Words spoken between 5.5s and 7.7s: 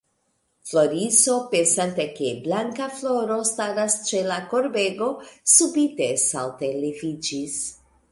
subite salte leviĝis.